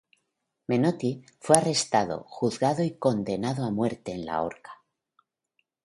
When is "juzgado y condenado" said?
2.23-3.63